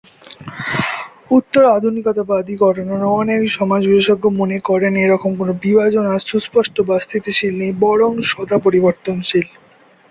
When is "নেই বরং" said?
7.57-8.11